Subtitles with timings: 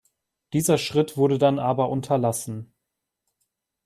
[0.53, 2.73] Dieser Schritt wurde dann aber unterlassen.